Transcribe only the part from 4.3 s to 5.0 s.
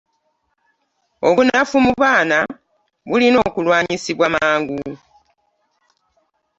mangu.